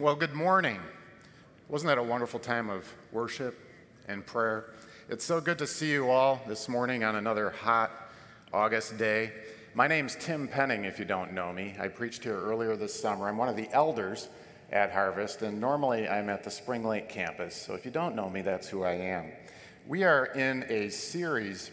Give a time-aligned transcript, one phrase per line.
[0.00, 0.78] Well, good morning.
[1.68, 3.58] Wasn't that a wonderful time of worship
[4.08, 4.70] and prayer?
[5.10, 7.90] It's so good to see you all this morning on another hot
[8.50, 9.30] August day.
[9.74, 11.74] My name's Tim Penning, if you don't know me.
[11.78, 13.28] I preached here earlier this summer.
[13.28, 14.30] I'm one of the elders
[14.72, 17.54] at Harvest, and normally I'm at the Spring Lake campus.
[17.54, 19.26] So if you don't know me, that's who I am.
[19.86, 21.72] We are in a series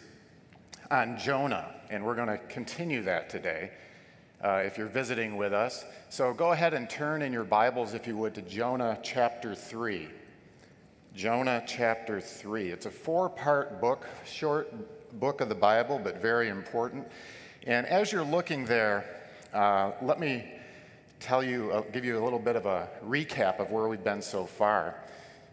[0.90, 3.70] on Jonah, and we're going to continue that today
[4.42, 5.84] uh, if you're visiting with us.
[6.08, 10.08] So go ahead and turn in your Bibles, if you would, to Jonah chapter 3.
[11.14, 12.70] Jonah chapter 3.
[12.70, 14.72] It's a four part book, short
[15.18, 17.06] book of the Bible, but very important.
[17.66, 19.04] And as you're looking there,
[19.52, 20.44] uh, let me
[21.18, 24.22] tell you, uh, give you a little bit of a recap of where we've been
[24.22, 24.94] so far.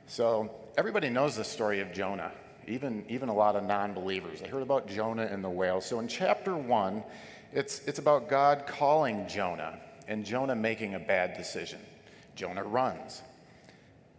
[0.05, 2.32] So, everybody knows the story of Jonah,
[2.68, 4.41] even, even a lot of non believers.
[4.41, 5.82] They heard about Jonah and the whale.
[5.82, 7.04] So, in chapter 1,
[7.55, 11.80] it's, it's about God calling Jonah and Jonah making a bad decision.
[12.36, 13.22] Jonah runs.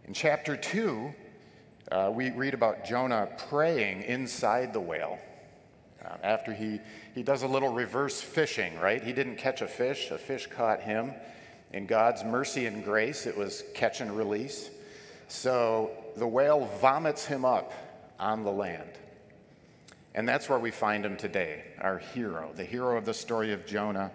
[0.05, 1.13] In chapter 2,
[1.91, 5.19] uh, we read about Jonah praying inside the whale.
[6.03, 6.79] Uh, after he,
[7.13, 9.03] he does a little reverse fishing, right?
[9.03, 11.13] He didn't catch a fish, a fish caught him.
[11.73, 14.71] In God's mercy and grace, it was catch and release.
[15.27, 17.71] So the whale vomits him up
[18.19, 18.89] on the land.
[20.17, 22.51] And that's where we find him today, our hero.
[22.55, 24.11] The hero of the story of Jonah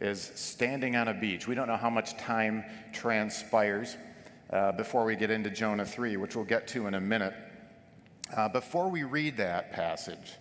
[0.00, 1.48] is standing on a beach.
[1.48, 3.96] We don't know how much time transpires
[4.50, 7.34] uh, before we get into Jonah 3, which we'll get to in a minute.
[8.32, 10.36] Uh, before we read that passage,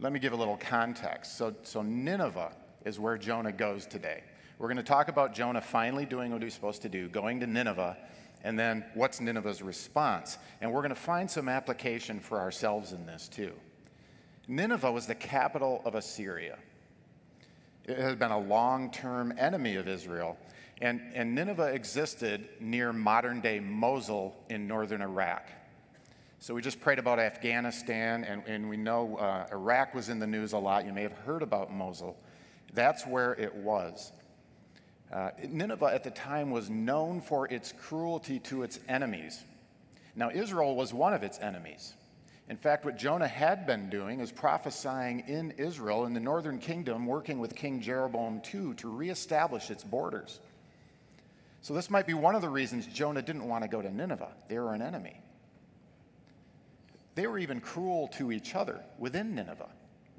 [0.00, 1.38] let me give a little context.
[1.38, 2.52] So, so Nineveh
[2.84, 4.22] is where Jonah goes today.
[4.58, 7.46] We're going to talk about Jonah finally doing what he's supposed to do, going to
[7.46, 7.96] Nineveh,
[8.44, 10.36] and then what's Nineveh's response.
[10.60, 13.54] And we're going to find some application for ourselves in this too.
[14.52, 16.58] Nineveh was the capital of Assyria.
[17.86, 20.36] It had been a long term enemy of Israel.
[20.82, 25.48] And, and Nineveh existed near modern day Mosul in northern Iraq.
[26.38, 30.26] So we just prayed about Afghanistan, and, and we know uh, Iraq was in the
[30.26, 30.84] news a lot.
[30.84, 32.14] You may have heard about Mosul.
[32.74, 34.12] That's where it was.
[35.10, 39.44] Uh, Nineveh at the time was known for its cruelty to its enemies.
[40.14, 41.94] Now, Israel was one of its enemies.
[42.52, 47.06] In fact, what Jonah had been doing is prophesying in Israel, in the northern kingdom,
[47.06, 50.38] working with King Jeroboam II to reestablish its borders.
[51.62, 54.34] So, this might be one of the reasons Jonah didn't want to go to Nineveh.
[54.48, 55.18] They were an enemy.
[57.14, 59.70] They were even cruel to each other within Nineveh.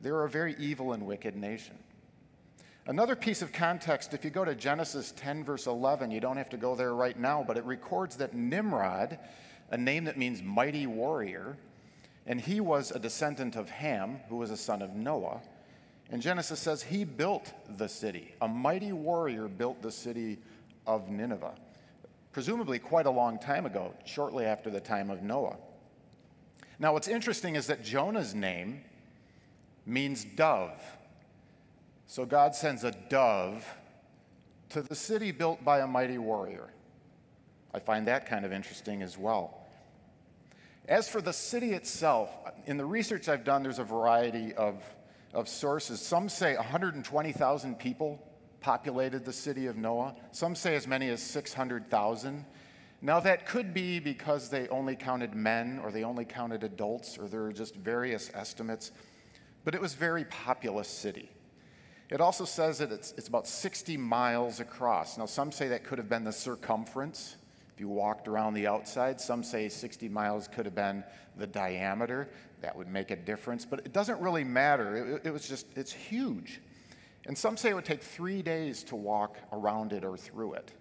[0.01, 1.77] They were a very evil and wicked nation.
[2.87, 6.49] Another piece of context, if you go to Genesis 10, verse 11, you don't have
[6.49, 9.19] to go there right now, but it records that Nimrod,
[9.69, 11.59] a name that means mighty warrior,
[12.25, 15.41] and he was a descendant of Ham, who was a son of Noah.
[16.09, 18.33] And Genesis says he built the city.
[18.41, 20.37] A mighty warrior built the city
[20.85, 21.55] of Nineveh,
[22.31, 25.57] presumably quite a long time ago, shortly after the time of Noah.
[26.79, 28.83] Now, what's interesting is that Jonah's name
[29.85, 30.81] means dove.
[32.07, 33.65] So God sends a dove
[34.69, 36.69] to the city built by a mighty warrior.
[37.73, 39.62] I find that kind of interesting as well.
[40.87, 42.29] As for the city itself,
[42.65, 44.83] in the research I've done, there's a variety of,
[45.33, 46.01] of sources.
[46.01, 48.21] Some say 120,000 people
[48.59, 52.45] populated the city of Noah, some say as many as 600,000.
[53.01, 57.27] Now, that could be because they only counted men or they only counted adults, or
[57.27, 58.91] there are just various estimates,
[59.63, 61.29] but it was a very populous city.
[62.09, 65.17] It also says that it's, it's about 60 miles across.
[65.17, 67.37] Now, some say that could have been the circumference
[67.83, 71.03] you walked around the outside, some say 60 miles could have been
[71.35, 72.29] the diameter.
[72.61, 75.17] That would make a difference, but it doesn't really matter.
[75.17, 76.61] It, it was just, it's huge.
[77.25, 80.71] And some say it would take three days to walk around it or through it.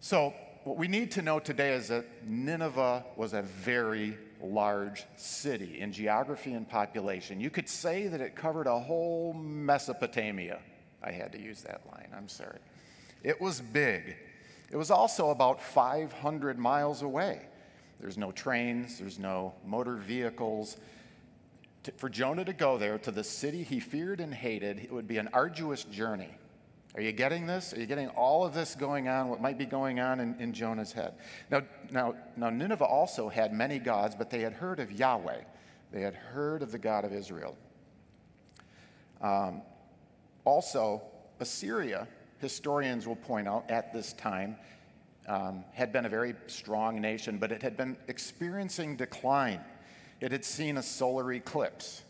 [0.00, 5.78] So, what we need to know today is that Nineveh was a very large city
[5.78, 7.40] in geography and population.
[7.40, 10.58] You could say that it covered a whole Mesopotamia.
[11.00, 12.58] I had to use that line, I'm sorry.
[13.22, 14.16] It was big.
[14.70, 17.42] It was also about 500 miles away.
[18.00, 20.76] There's no trains, there's no motor vehicles.
[21.96, 25.18] For Jonah to go there to the city he feared and hated, it would be
[25.18, 26.30] an arduous journey.
[26.94, 27.72] Are you getting this?
[27.72, 30.52] Are you getting all of this going on, what might be going on in, in
[30.52, 31.14] Jonah's head?
[31.50, 35.42] Now, now, now, Nineveh also had many gods, but they had heard of Yahweh.
[35.92, 37.56] They had heard of the God of Israel.
[39.20, 39.62] Um,
[40.44, 41.02] also,
[41.38, 42.08] Assyria
[42.40, 44.56] historians will point out at this time,
[45.28, 49.60] um, had been a very strong nation, but it had been experiencing decline.
[50.20, 52.02] It had seen a solar eclipse.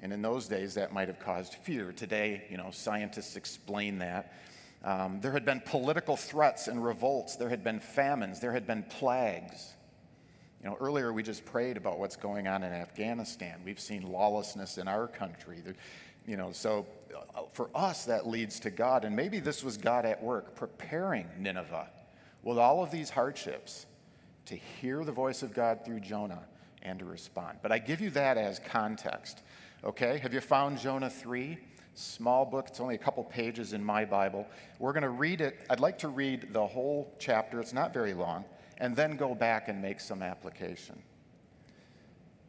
[0.00, 1.92] And in those days, that might have caused fear.
[1.92, 4.32] Today, you know, scientists explain that.
[4.84, 7.36] Um, there had been political threats and revolts.
[7.36, 8.38] There had been famines.
[8.38, 9.74] There had been plagues.
[10.62, 13.60] You know, earlier we just prayed about what's going on in Afghanistan.
[13.64, 15.62] We've seen lawlessness in our country.
[16.28, 16.86] You know, so
[17.34, 19.04] uh, for us that leads to God.
[19.04, 21.88] And maybe this was God at work preparing Nineveh
[22.42, 23.86] with all of these hardships
[24.44, 26.44] to hear the voice of God through Jonah
[26.82, 27.58] and to respond.
[27.62, 29.42] But I give you that as context.
[29.82, 30.18] Okay?
[30.18, 31.58] Have you found Jonah 3?
[31.94, 34.46] Small book, it's only a couple pages in my Bible.
[34.78, 35.66] We're going to read it.
[35.68, 38.44] I'd like to read the whole chapter, it's not very long,
[38.76, 41.02] and then go back and make some application.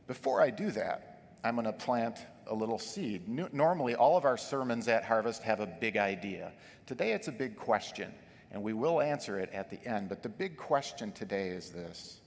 [0.05, 2.19] Before I do that, I'm going to plant
[2.50, 3.28] a little seed.
[3.54, 6.51] Normally, all of our sermons at Harvest have a big idea.
[6.86, 8.12] Today, it's a big question,
[8.51, 10.10] and we will answer it at the end.
[10.10, 12.19] But the big question today is this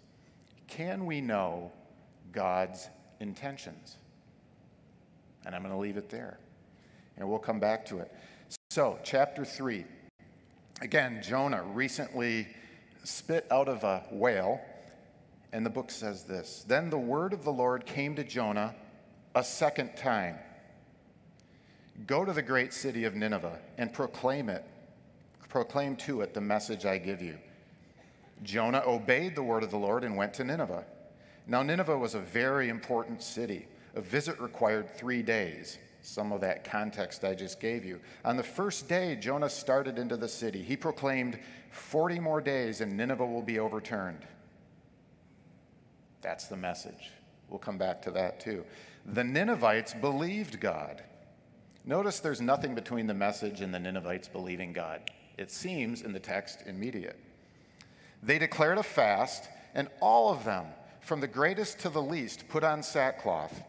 [0.68, 1.72] Can we know
[2.32, 2.88] God's
[3.20, 3.96] intentions?
[5.44, 6.38] And I'm going to leave it there,
[7.16, 8.12] and we'll come back to it.
[8.70, 9.84] So, chapter 3.
[10.80, 12.48] Again, Jonah recently
[13.04, 14.60] spit out of a whale,
[15.52, 18.74] and the book says this Then the word of the Lord came to Jonah
[19.34, 20.38] a second time
[22.06, 24.64] Go to the great city of Nineveh and proclaim it,
[25.48, 27.38] proclaim to it the message I give you.
[28.42, 30.84] Jonah obeyed the word of the Lord and went to Nineveh.
[31.46, 33.66] Now, Nineveh was a very important city.
[33.94, 35.78] A visit required three days.
[36.00, 38.00] Some of that context I just gave you.
[38.24, 40.62] On the first day, Jonah started into the city.
[40.62, 41.38] He proclaimed,
[41.70, 44.26] 40 more days and Nineveh will be overturned.
[46.22, 47.10] That's the message.
[47.48, 48.64] We'll come back to that too.
[49.06, 51.02] The Ninevites believed God.
[51.84, 55.10] Notice there's nothing between the message and the Ninevites believing God.
[55.36, 57.18] It seems in the text immediate.
[58.22, 60.66] They declared a fast, and all of them,
[61.00, 63.62] from the greatest to the least, put on sackcloth,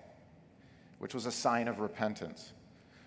[1.00, 2.54] which was a sign of repentance.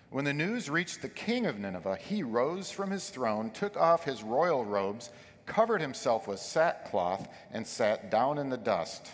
[0.09, 4.03] When the news reached the king of Nineveh, he rose from his throne, took off
[4.03, 5.11] his royal robes,
[5.45, 9.11] covered himself with sackcloth, and sat down in the dust.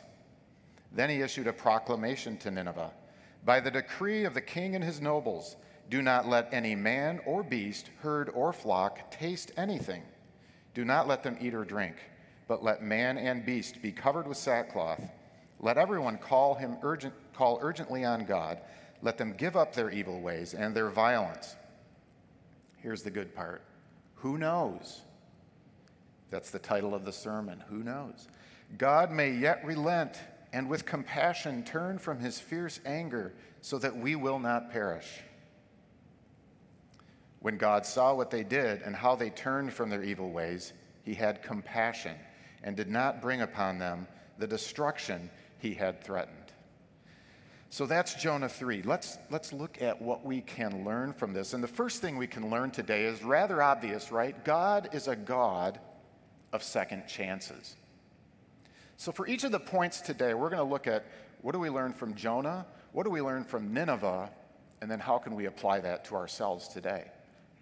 [0.92, 2.92] Then he issued a proclamation to Nineveh
[3.46, 5.58] By the decree of the king and his nobles,
[5.90, 10.04] do not let any man or beast, herd or flock taste anything.
[10.74, 11.96] Do not let them eat or drink,
[12.48, 15.02] but let man and beast be covered with sackcloth.
[15.60, 18.60] Let everyone call him urgent, call urgently on God.
[19.02, 21.56] Let them give up their evil ways and their violence.
[22.78, 23.62] Here's the good part.
[24.16, 25.02] Who knows?
[26.30, 27.64] That's the title of the sermon.
[27.70, 28.28] Who knows?
[28.78, 30.20] God may yet relent
[30.54, 35.22] and with compassion turn from his fierce anger so that we will not perish.
[37.40, 40.72] When God saw what they did and how they turned from their evil ways,
[41.04, 42.16] he had compassion
[42.64, 44.08] and did not bring upon them
[44.38, 46.38] the destruction he had threatened.
[47.70, 48.84] So that's Jonah 3.
[48.84, 51.54] Let's, let's look at what we can learn from this.
[51.54, 54.46] And the first thing we can learn today is rather obvious, right?
[54.46, 55.80] God is a God
[56.54, 57.76] of second chances.
[59.04, 61.04] So, for each of the points today, we're going to look at
[61.42, 64.30] what do we learn from Jonah, what do we learn from Nineveh,
[64.80, 67.12] and then how can we apply that to ourselves today.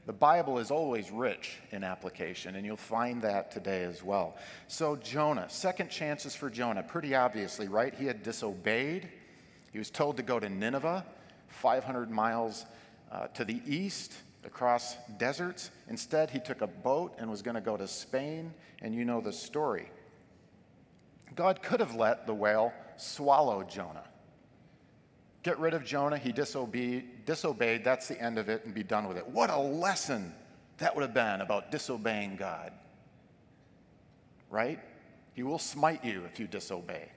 [0.05, 4.37] The Bible is always rich in application, and you'll find that today as well.
[4.67, 7.95] So, Jonah, second chances for Jonah, pretty obviously, right?
[7.95, 9.09] He had disobeyed.
[9.71, 11.03] He was told to go to Nineveh,
[11.47, 12.65] 500 miles
[13.11, 14.13] uh, to the east
[14.45, 15.71] across deserts.
[15.87, 18.53] Instead, he took a boat and was going to go to Spain,
[18.83, 19.89] and you know the story.
[21.35, 24.03] God could have let the whale swallow Jonah.
[25.43, 29.07] Get rid of Jonah, he disobeyed, disobeyed, that's the end of it, and be done
[29.07, 29.27] with it.
[29.27, 30.33] What a lesson
[30.77, 32.71] that would have been about disobeying God.
[34.49, 34.79] Right?
[35.33, 37.09] He will smite you if you disobey.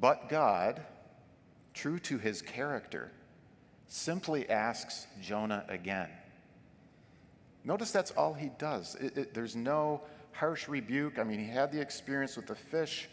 [0.00, 0.82] But God,
[1.74, 3.10] true to his character,
[3.88, 6.10] simply asks Jonah again.
[7.64, 8.94] Notice that's all he does.
[8.96, 10.02] It, it, there's no
[10.38, 11.18] harsh rebuke.
[11.18, 13.08] I mean, he had the experience with the fish.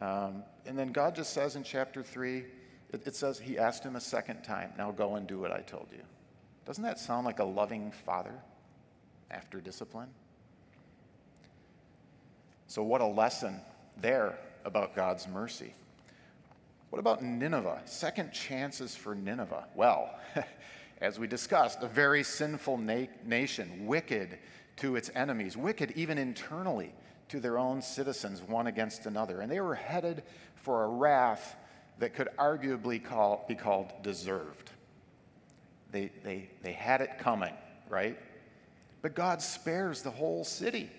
[0.00, 2.44] Um, and then God just says in chapter 3,
[2.92, 5.60] it, it says he asked him a second time, Now go and do what I
[5.60, 6.02] told you.
[6.64, 8.34] Doesn't that sound like a loving father
[9.30, 10.08] after discipline?
[12.68, 13.60] So, what a lesson
[13.96, 15.72] there about God's mercy.
[16.90, 17.82] What about Nineveh?
[17.86, 19.64] Second chances for Nineveh.
[19.74, 20.10] Well,
[21.00, 24.38] as we discussed, a very sinful na- nation, wicked,
[24.78, 26.92] to its enemies, wicked even internally
[27.28, 29.40] to their own citizens, one against another.
[29.40, 30.22] And they were headed
[30.54, 31.56] for a wrath
[31.98, 34.70] that could arguably call, be called deserved.
[35.90, 37.54] They, they, they had it coming,
[37.88, 38.18] right?
[39.02, 40.90] But God spares the whole city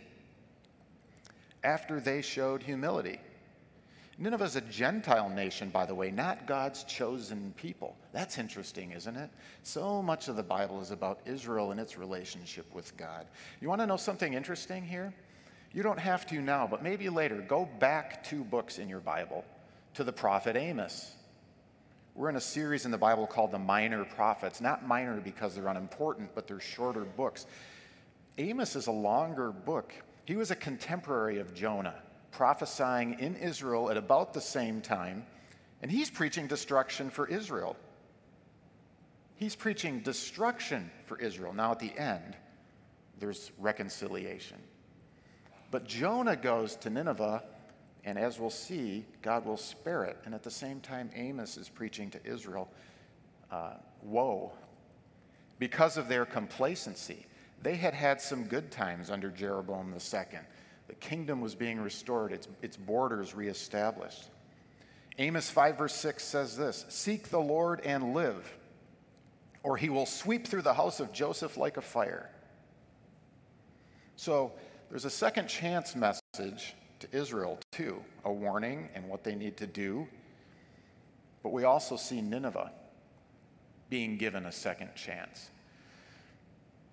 [1.64, 3.20] after they showed humility.
[4.22, 7.96] Nineveh is a Gentile nation, by the way, not God's chosen people.
[8.12, 9.30] That's interesting, isn't it?
[9.64, 13.28] So much of the Bible is about Israel and its relationship with God.
[13.62, 15.14] You want to know something interesting here?
[15.72, 17.38] You don't have to now, but maybe later.
[17.48, 19.46] Go back two books in your Bible
[19.94, 21.14] to the prophet Amos.
[22.14, 24.60] We're in a series in the Bible called the Minor Prophets.
[24.60, 27.46] Not minor because they're unimportant, but they're shorter books.
[28.38, 29.94] Amos is a longer book.
[30.26, 31.96] He was a contemporary of Jonah
[32.32, 35.26] prophesying in Israel at about the same time,
[35.82, 37.76] and he's preaching destruction for Israel.
[39.36, 41.54] He's preaching destruction for Israel.
[41.54, 42.36] Now, at the end,
[43.20, 44.58] there's reconciliation.
[45.72, 47.44] But Jonah goes to Nineveh,
[48.04, 50.18] and as we'll see, God will spare it.
[50.26, 52.70] And at the same time, Amos is preaching to Israel
[53.52, 54.52] uh, woe
[55.60, 57.26] because of their complacency.
[57.62, 60.40] They had had some good times under Jeroboam II.
[60.90, 64.32] The kingdom was being restored, its, its borders reestablished.
[65.20, 68.52] Amos 5, verse 6 says this Seek the Lord and live,
[69.62, 72.32] or he will sweep through the house of Joseph like a fire.
[74.16, 74.52] So
[74.90, 79.68] there's a second chance message to Israel, too, a warning and what they need to
[79.68, 80.08] do.
[81.44, 82.72] But we also see Nineveh
[83.92, 85.52] being given a second chance.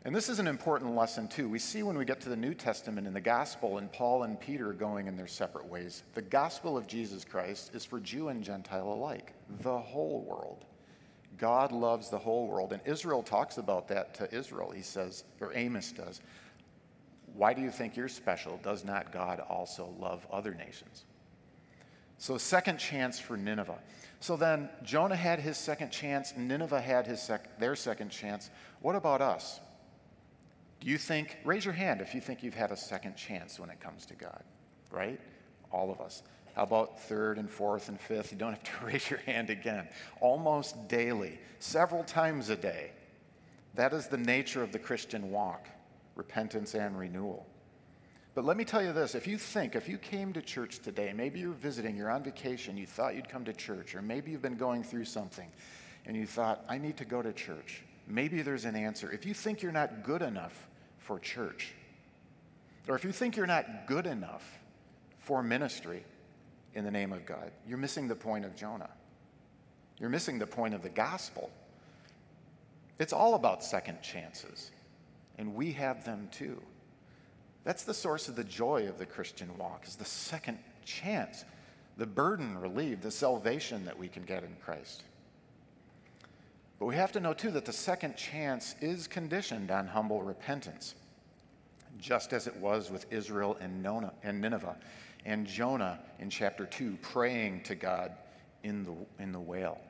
[0.07, 1.49] And this is an important lesson, too.
[1.49, 4.39] We see when we get to the New Testament in the gospel and Paul and
[4.39, 8.41] Peter going in their separate ways, the gospel of Jesus Christ is for Jew and
[8.41, 9.33] Gentile alike,
[9.63, 10.65] the whole world.
[11.39, 12.73] God loves the whole world.
[12.73, 14.71] And Israel talks about that to Israel.
[14.71, 16.21] He says, or Amos does,
[17.35, 18.61] Why do you think you're special?
[18.63, 21.05] Does not God also love other nations?
[22.19, 23.81] So, second chance for Nineveh.
[24.21, 28.51] So then, Jonah had his second chance, Nineveh had his sec- their second chance.
[28.81, 29.59] What about us?
[30.81, 33.71] Do you think, raise your hand if you think you've had a second chance when
[33.71, 34.43] it comes to God,
[34.91, 35.21] right?
[35.73, 36.23] All of us.
[36.55, 38.33] How about third and fourth and fifth?
[38.33, 39.89] You don't have to raise your hand again.
[40.21, 42.93] Almost daily, several times a day.
[43.75, 45.69] That is the nature of the Christian walk
[46.15, 47.47] repentance and renewal.
[48.35, 51.13] But let me tell you this if you think, if you came to church today,
[51.15, 54.43] maybe you're visiting, you're on vacation, you thought you'd come to church, or maybe you've
[54.43, 55.51] been going through something
[56.07, 59.11] and you thought, I need to go to church maybe there's an answer.
[59.11, 60.67] If you think you're not good enough
[60.99, 61.73] for church,
[62.89, 64.59] or if you think you're not good enough
[65.19, 66.05] for ministry
[66.75, 68.91] in the name of God, you're missing the point of Jonah.
[69.99, 71.51] You're missing the point of the gospel.
[72.99, 74.71] It's all about second chances,
[75.39, 76.61] and we have them too.
[77.65, 81.45] That's the source of the joy of the Christian walk, is the second chance,
[81.97, 85.03] the burden relieved, the salvation that we can get in Christ.
[86.79, 90.95] But we have to know, too, that the second chance is conditioned on humble repentance,
[91.99, 94.77] just as it was with Israel and, Nineveh,
[95.25, 98.13] and Jonah in chapter 2 praying to God
[98.63, 99.81] in the, in the whale.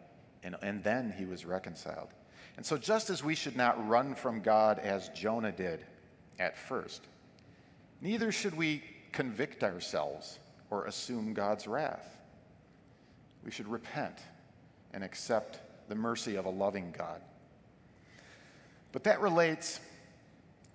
[0.45, 2.09] And, and then he was reconciled.
[2.57, 5.85] And so, just as we should not run from God as Jonah did
[6.39, 7.03] at first,
[8.01, 10.39] neither should we convict ourselves
[10.71, 12.17] or assume God's wrath.
[13.45, 14.19] We should repent
[14.95, 17.21] and accept the mercy of a loving God.
[18.93, 19.81] But that relates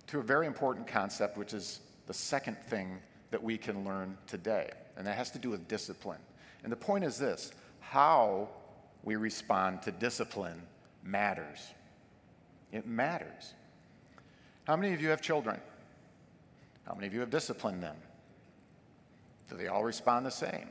[0.08, 2.98] to a very important concept, which is the second thing
[3.30, 6.20] that we can learn today, and that has to do with discipline.
[6.62, 8.48] And the point is this how
[9.02, 10.62] we respond to discipline
[11.02, 11.58] matters.
[12.70, 13.54] It matters.
[14.64, 15.60] How many of you have children?
[16.86, 17.96] How many of you have disciplined them?
[19.50, 20.68] Do they all respond the same?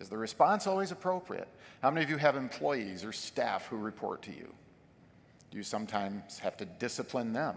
[0.00, 1.48] Is the response always appropriate?
[1.82, 4.52] How many of you have employees or staff who report to you?
[5.50, 7.56] Do you sometimes have to discipline them?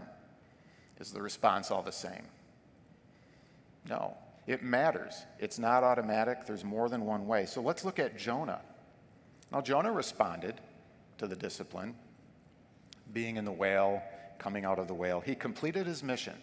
[1.00, 2.24] Is the response all the same?
[3.90, 4.16] No.
[4.46, 5.26] It matters.
[5.40, 6.46] It's not automatic.
[6.46, 7.46] There's more than one way.
[7.46, 8.62] So let's look at Jonah.
[9.52, 10.56] Now, Jonah responded
[11.18, 11.96] to the discipline,
[13.14, 14.02] being in the whale,
[14.40, 15.20] coming out of the whale.
[15.20, 16.36] He completed his mission,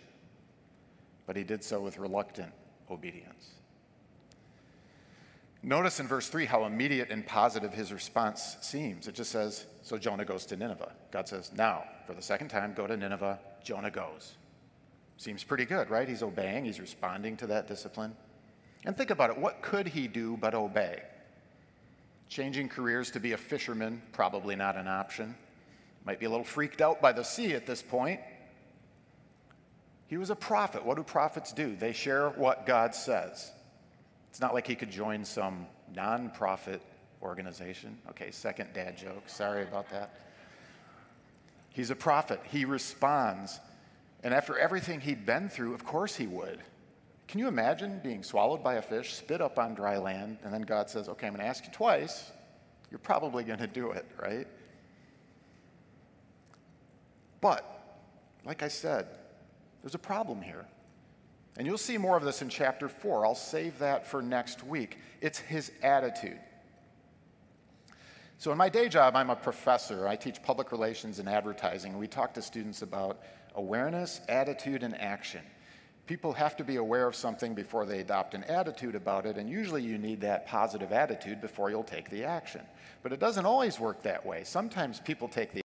[1.27, 2.53] but he did so with reluctant
[2.91, 3.51] obedience.
[5.65, 9.09] Notice in verse 3 how immediate and positive his response seems.
[9.09, 10.93] It just says, So Jonah goes to Nineveh.
[11.11, 13.39] God says, Now, for the second time, go to Nineveh.
[13.65, 14.35] Jonah goes.
[15.17, 16.07] Seems pretty good, right?
[16.07, 18.15] He's obeying, he's responding to that discipline.
[18.85, 21.03] And think about it what could he do but obey?
[22.29, 25.35] Changing careers to be a fisherman, probably not an option.
[26.05, 28.21] Might be a little freaked out by the sea at this point.
[30.09, 30.85] He was a prophet.
[30.85, 31.75] What do prophets do?
[31.75, 33.51] They share what God says.
[34.35, 35.65] It's not like he could join some
[35.95, 36.81] nonprofit
[37.23, 37.97] organization.
[38.11, 39.23] Okay, second dad joke.
[39.29, 40.19] Sorry about that.
[41.71, 42.41] He's a prophet.
[42.51, 43.61] He responds.
[44.25, 46.59] And after everything he'd been through, of course he would.
[47.29, 50.63] Can you imagine being swallowed by a fish, spit up on dry land, and then
[50.63, 52.33] God says, Okay, I'm going to ask you twice.
[52.91, 54.49] You're probably going to do it, right?
[57.41, 57.65] But,
[58.45, 59.07] like I said,
[59.81, 60.67] there's a problem here.
[61.57, 63.27] And you'll see more of this in chapter 4.
[63.27, 64.99] I'll save that for next week.
[65.21, 66.41] It's his attitude.
[68.39, 70.09] So, in my day job, I'm a professor.
[70.09, 71.97] I teach public relations and advertising.
[71.97, 73.23] We talk to students about
[73.55, 75.43] awareness, attitude, and action.
[76.07, 79.49] People have to be aware of something before they adopt an attitude about it, and
[79.49, 82.61] usually you need that positive attitude before you'll take the action.
[83.03, 84.45] But it doesn't always work that way.
[84.45, 85.63] Sometimes people take the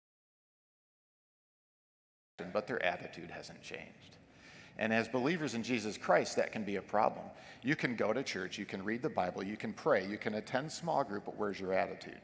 [2.40, 4.18] action, but their attitude hasn't changed.
[4.77, 7.25] And as believers in Jesus Christ, that can be a problem.
[7.62, 10.36] You can go to church, you can read the Bible, you can pray, you can
[10.36, 12.20] attend small group, but where's your attitude?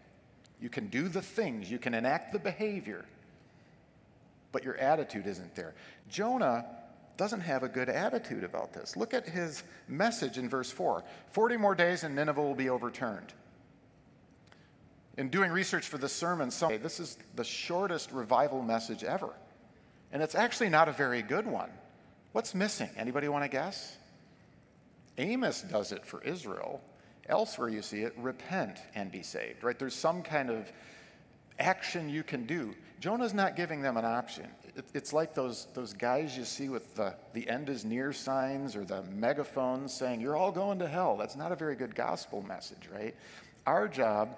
[0.60, 3.06] You can do the things, you can enact the behavior,
[4.51, 5.75] but your attitude isn't there.
[6.10, 6.65] Jonah
[7.18, 8.98] doesn't have a good attitude about this.
[8.98, 13.34] Look at his message in verse 4 40 more days and Nineveh will be overturned.
[15.18, 19.34] In doing research for this sermon, some, this is the shortest revival message ever.
[20.13, 21.70] And it's actually not a very good one.
[22.31, 22.89] What's missing?
[22.98, 23.98] Anybody want to guess?
[25.17, 26.81] Amos does it for Israel.
[27.27, 29.77] Elsewhere you see it, repent and be saved, right?
[29.77, 30.71] There's some kind of
[31.59, 32.74] action you can do.
[33.00, 34.48] Jonah's not giving them an option.
[34.75, 38.75] It, it's like those, those guys you see with the, the end is near signs
[38.75, 41.17] or the megaphones saying, You're all going to hell.
[41.17, 43.15] That's not a very good gospel message, right?
[43.65, 44.36] Our job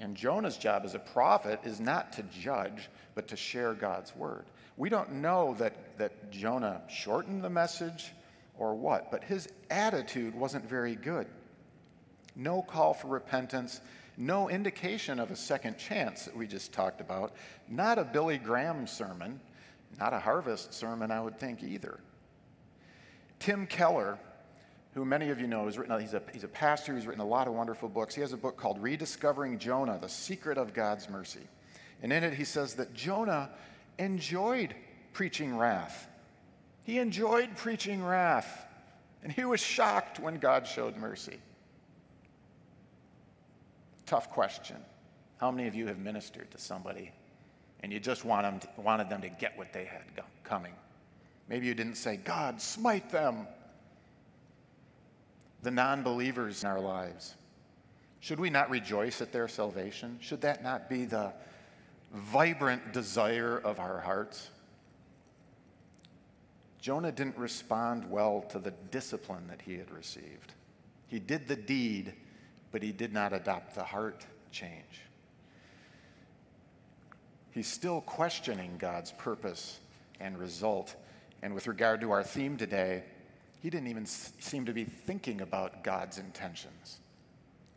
[0.00, 4.44] and Jonah's job as a prophet is not to judge, but to share God's word.
[4.76, 8.12] We don't know that, that Jonah shortened the message
[8.58, 11.26] or what, but his attitude wasn't very good.
[12.36, 13.80] No call for repentance
[14.16, 17.32] no indication of a second chance that we just talked about.
[17.68, 19.40] Not a Billy Graham sermon,
[19.98, 21.98] not a harvest sermon, I would think either.
[23.38, 24.18] Tim Keller,
[24.94, 27.26] who many of you know, has written, he's a, he's a pastor who's written a
[27.26, 28.14] lot of wonderful books.
[28.14, 31.40] He has a book called Rediscovering Jonah, The Secret of God's Mercy.
[32.02, 33.50] And in it, he says that Jonah
[33.98, 34.74] enjoyed
[35.12, 36.08] preaching wrath.
[36.84, 38.66] He enjoyed preaching wrath.
[39.22, 41.38] And he was shocked when God showed mercy.
[44.06, 44.76] Tough question.
[45.38, 47.12] How many of you have ministered to somebody
[47.80, 50.02] and you just want them to, wanted them to get what they had
[50.44, 50.72] coming?
[51.48, 53.46] Maybe you didn't say, God, smite them.
[55.62, 57.34] The non believers in our lives.
[58.20, 60.18] Should we not rejoice at their salvation?
[60.20, 61.32] Should that not be the
[62.12, 64.50] vibrant desire of our hearts?
[66.82, 70.52] Jonah didn't respond well to the discipline that he had received.
[71.06, 72.12] He did the deed,
[72.72, 75.02] but he did not adopt the heart change.
[77.52, 79.78] He's still questioning God's purpose
[80.18, 80.96] and result.
[81.42, 83.04] And with regard to our theme today,
[83.60, 86.98] he didn't even seem to be thinking about God's intentions.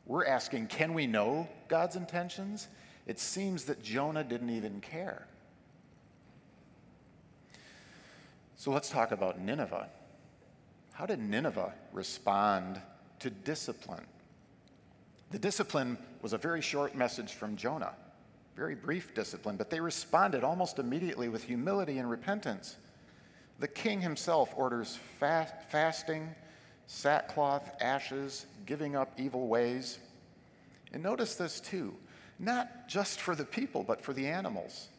[0.07, 2.69] We're asking, can we know God's intentions?
[3.05, 5.27] It seems that Jonah didn't even care.
[8.55, 9.89] So let's talk about Nineveh.
[10.93, 12.81] How did Nineveh respond
[13.19, 14.05] to discipline?
[15.31, 17.93] The discipline was a very short message from Jonah,
[18.55, 22.77] very brief discipline, but they responded almost immediately with humility and repentance.
[23.59, 26.33] The king himself orders fast, fasting,
[26.87, 29.99] sackcloth, ashes, giving up evil ways.
[30.93, 31.95] And notice this too
[32.39, 34.89] not just for the people, but for the animals.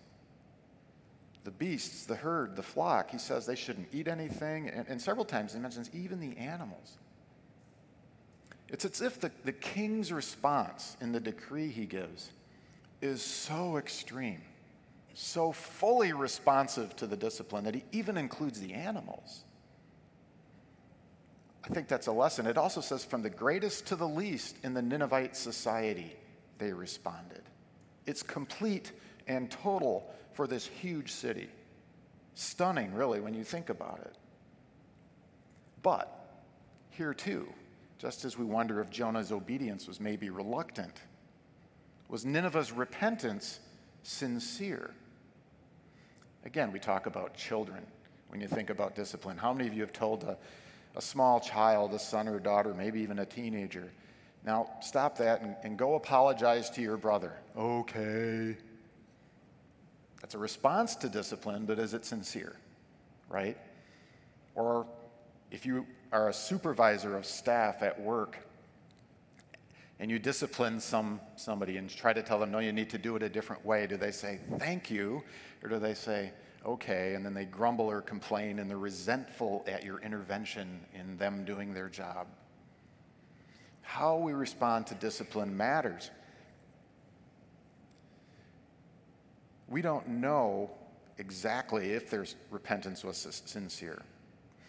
[1.47, 4.69] The beasts, the herd, the flock, he says they shouldn't eat anything.
[4.69, 6.99] And, and several times he mentions even the animals.
[8.69, 12.33] It's as if the, the king's response in the decree he gives
[13.01, 14.43] is so extreme,
[15.15, 19.45] so fully responsive to the discipline that he even includes the animals.
[21.63, 22.49] I think that's a lesson.
[22.49, 26.17] It also says, from the greatest to the least in the Ninevite society,
[26.59, 27.43] they responded.
[28.05, 28.91] It's complete
[29.29, 31.49] and total for this huge city.
[32.35, 34.15] Stunning, really, when you think about it.
[35.83, 36.13] But
[36.91, 37.49] here too,
[37.99, 41.01] just as we wonder if Jonah's obedience was maybe reluctant.
[42.09, 43.59] Was Nineveh's repentance
[44.03, 44.91] sincere?
[46.45, 47.85] Again, we talk about children
[48.29, 49.39] when you think about discipline.
[49.39, 50.37] How many of you have told a,
[50.95, 53.91] a small child, a son or daughter, maybe even a teenager,
[54.45, 57.33] now stop that and, and go apologize to your brother?
[57.57, 58.57] Okay.
[60.27, 62.57] That's a response to discipline, but is it sincere?
[63.29, 63.57] Right?
[64.57, 64.85] Or
[65.53, 68.37] if you are a supervisor of staff at work
[70.01, 73.15] and you discipline some, somebody and try to tell them, no, you need to do
[73.15, 75.23] it a different way, do they say, thank you?
[75.63, 76.33] Or do they say,
[76.67, 81.45] okay, and then they grumble or complain and they're resentful at your intervention in them
[81.45, 82.27] doing their job.
[83.83, 86.11] How we respond to discipline matters.
[89.69, 90.71] We don't know
[91.19, 94.03] exactly if their repentance was sincere.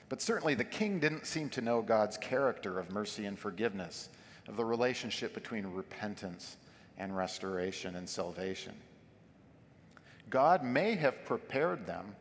[0.09, 4.09] But certainly the king didn't seem to know God's character of mercy and forgiveness,
[4.47, 6.57] of the relationship between repentance
[6.97, 8.73] and restoration and salvation.
[10.29, 12.15] God may have prepared them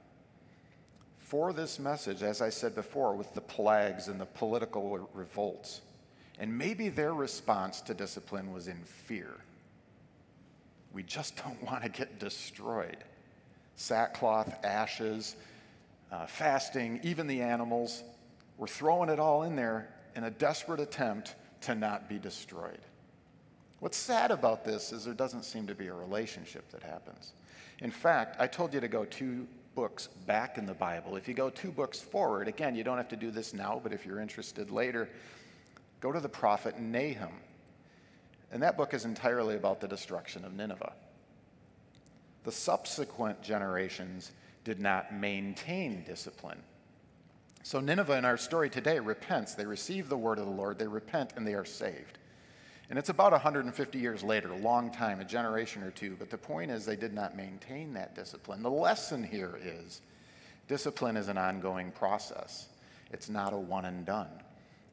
[1.18, 5.80] for this message, as I said before, with the plagues and the political revolts.
[6.38, 9.34] And maybe their response to discipline was in fear.
[10.96, 12.96] We just don't want to get destroyed.
[13.76, 15.36] Sackcloth, ashes,
[16.10, 18.02] uh, fasting, even the animals.
[18.56, 22.80] We're throwing it all in there in a desperate attempt to not be destroyed.
[23.80, 27.32] What's sad about this is there doesn't seem to be a relationship that happens.
[27.80, 31.16] In fact, I told you to go two books back in the Bible.
[31.16, 33.92] If you go two books forward, again, you don't have to do this now, but
[33.92, 35.10] if you're interested later,
[36.00, 37.34] go to the prophet Nahum.
[38.52, 40.92] And that book is entirely about the destruction of Nineveh.
[42.44, 44.32] The subsequent generations
[44.64, 46.62] did not maintain discipline.
[47.62, 49.54] So, Nineveh in our story today repents.
[49.54, 52.18] They receive the word of the Lord, they repent, and they are saved.
[52.88, 56.14] And it's about 150 years later, a long time, a generation or two.
[56.16, 58.62] But the point is, they did not maintain that discipline.
[58.62, 60.00] The lesson here is
[60.68, 62.68] discipline is an ongoing process,
[63.12, 64.30] it's not a one and done.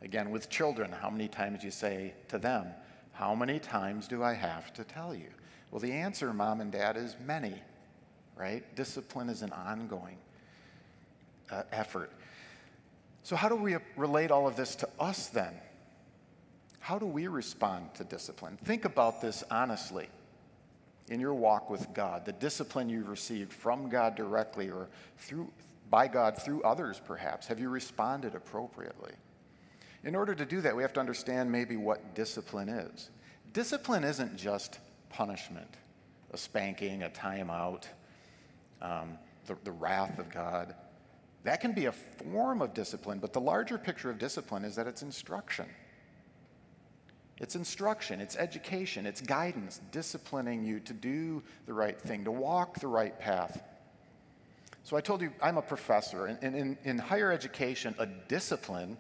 [0.01, 2.67] Again, with children, how many times you say to them,
[3.13, 5.30] How many times do I have to tell you?
[5.71, 7.56] Well, the answer, mom and dad, is many,
[8.36, 8.63] right?
[8.76, 10.17] Discipline is an ongoing
[11.52, 12.12] uh, effort.
[13.23, 15.54] So, how do we relate all of this to us then?
[16.80, 18.58] How do we respond to discipline?
[18.58, 20.10] Think about this honestly
[21.10, 25.49] in your walk with God, the discipline you've received from God directly or through,
[25.89, 27.47] by God through others, perhaps.
[27.47, 29.13] Have you responded appropriately?
[30.03, 33.09] In order to do that, we have to understand maybe what discipline is.
[33.53, 35.77] Discipline isn't just punishment,
[36.31, 37.85] a spanking, a timeout,
[38.81, 40.75] um, the, the wrath of God.
[41.43, 44.87] That can be a form of discipline, but the larger picture of discipline is that
[44.87, 45.65] it's instruction.
[47.39, 52.79] It's instruction, it's education, it's guidance, disciplining you to do the right thing, to walk
[52.79, 53.61] the right path.
[54.83, 58.97] So I told you I'm a professor, and in, in higher education, a discipline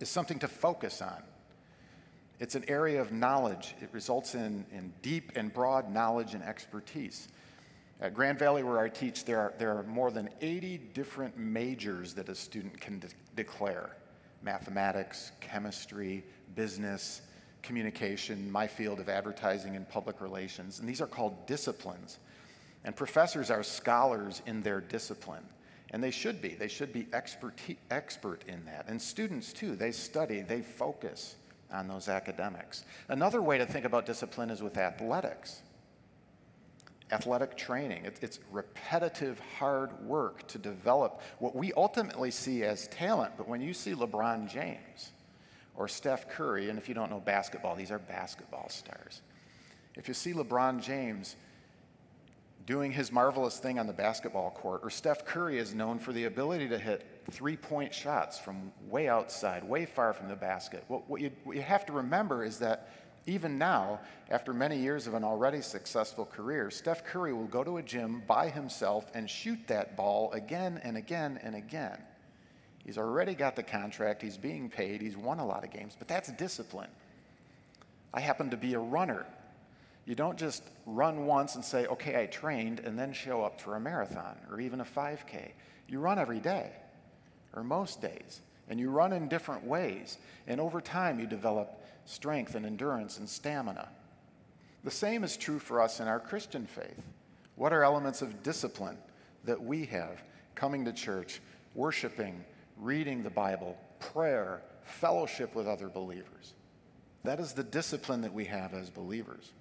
[0.00, 1.22] is something to focus on.
[2.40, 3.74] It's an area of knowledge.
[3.80, 7.28] It results in, in deep and broad knowledge and expertise.
[8.00, 12.14] At Grand Valley, where I teach, there are, there are more than 80 different majors
[12.14, 13.96] that a student can de- declare
[14.40, 17.22] mathematics, chemistry, business,
[17.62, 20.78] communication, my field of advertising and public relations.
[20.78, 22.18] And these are called disciplines.
[22.84, 25.44] And professors are scholars in their discipline.
[25.90, 26.50] And they should be.
[26.50, 27.58] They should be expert,
[27.90, 28.86] expert in that.
[28.88, 31.36] And students, too, they study, they focus
[31.72, 32.84] on those academics.
[33.08, 35.62] Another way to think about discipline is with athletics.
[37.10, 38.04] Athletic training.
[38.04, 43.32] it's repetitive, hard work to develop what we ultimately see as talent.
[43.38, 45.12] But when you see LeBron James,
[45.78, 49.22] or Steph Curry, and if you don't know basketball, these are basketball stars.
[49.94, 51.36] If you see LeBron James
[52.68, 56.24] doing his marvelous thing on the basketball court, or Steph Curry is known for the
[56.24, 60.84] ability to hit three point shots from way outside, way far from the basket.
[60.88, 62.90] What, what, you, what you have to remember is that
[63.26, 67.78] even now, after many years of an already successful career, Steph Curry will go to
[67.78, 71.96] a gym by himself and shoot that ball again and again and again.
[72.84, 76.06] He's already got the contract, he's being paid, he's won a lot of games, but
[76.06, 76.90] that's discipline.
[78.12, 79.24] I happen to be a runner.
[80.08, 83.76] You don't just run once and say, okay, I trained, and then show up for
[83.76, 85.50] a marathon or even a 5K.
[85.86, 86.70] You run every day,
[87.54, 88.40] or most days,
[88.70, 90.16] and you run in different ways.
[90.46, 93.86] And over time, you develop strength and endurance and stamina.
[94.82, 97.02] The same is true for us in our Christian faith.
[97.56, 98.96] What are elements of discipline
[99.44, 100.22] that we have
[100.54, 101.42] coming to church,
[101.74, 102.42] worshiping,
[102.78, 106.54] reading the Bible, prayer, fellowship with other believers.
[107.24, 109.52] That is the discipline that we have as believers.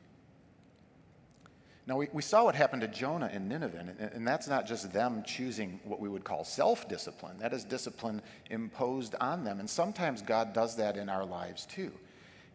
[1.87, 4.91] Now, we, we saw what happened to Jonah in Nineveh, and, and that's not just
[4.91, 7.39] them choosing what we would call self discipline.
[7.39, 9.59] That is discipline imposed on them.
[9.59, 11.91] And sometimes God does that in our lives too.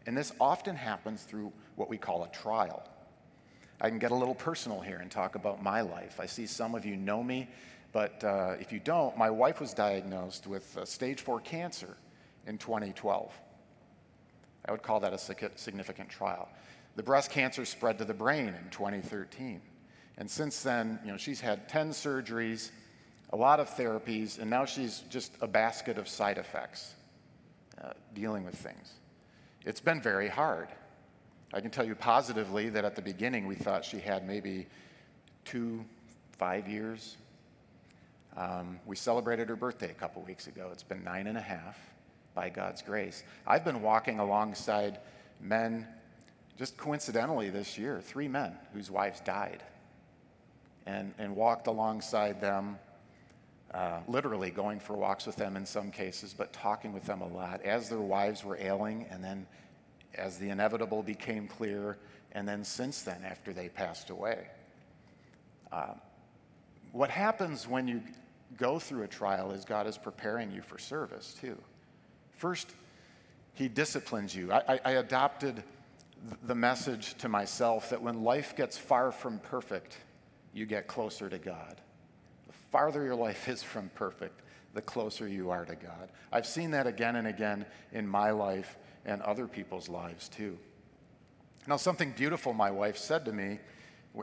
[0.06, 2.86] And this often happens through what we call a trial.
[3.80, 6.20] I can get a little personal here and talk about my life.
[6.20, 7.48] I see some of you know me
[7.92, 11.96] but uh, if you don't, my wife was diagnosed with uh, stage four cancer
[12.46, 13.30] in 2012.
[14.64, 16.48] I would call that a significant trial.
[16.96, 19.60] The breast cancer spread to the brain in 2013.
[20.18, 22.70] And since then, you know, she's had 10 surgeries,
[23.32, 26.94] a lot of therapies, and now she's just a basket of side effects
[27.82, 28.92] uh, dealing with things.
[29.64, 30.68] It's been very hard.
[31.54, 34.66] I can tell you positively that at the beginning we thought she had maybe
[35.44, 35.84] two,
[36.38, 37.16] five years.
[38.36, 40.70] Um, we celebrated her birthday a couple weeks ago.
[40.72, 41.78] It's been nine and a half
[42.34, 43.22] by God's grace.
[43.46, 45.00] I've been walking alongside
[45.40, 45.86] men,
[46.58, 49.62] just coincidentally this year, three men whose wives died,
[50.86, 52.78] and, and walked alongside them,
[53.72, 57.28] uh, literally going for walks with them in some cases, but talking with them a
[57.28, 59.46] lot as their wives were ailing, and then
[60.14, 61.96] as the inevitable became clear,
[62.32, 64.46] and then since then, after they passed away.
[65.70, 65.94] Uh,
[66.92, 68.02] what happens when you
[68.58, 71.56] go through a trial is God is preparing you for service too.
[72.36, 72.74] First,
[73.54, 74.52] He disciplines you.
[74.52, 75.62] I, I, I adopted
[76.44, 79.98] the message to myself that when life gets far from perfect,
[80.52, 81.80] you get closer to God.
[82.46, 84.42] The farther your life is from perfect,
[84.74, 86.10] the closer you are to God.
[86.30, 90.58] I've seen that again and again in my life and other people's lives too.
[91.66, 93.58] Now, something beautiful my wife said to me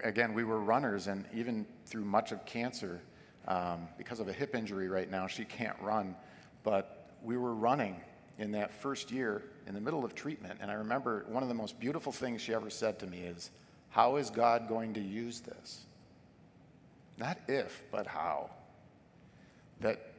[0.04, 3.02] again, we were runners, and even through much of cancer,
[3.48, 6.16] um, because of a hip injury right now, she can't run.
[6.64, 8.00] But we were running
[8.40, 10.60] in that first year in the middle of treatment.
[10.62, 13.52] And I remember one of the most beautiful things she ever said to me is,
[13.90, 15.84] How is God going to use this?
[17.18, 18.50] Not if, but how.
[19.82, 20.14] That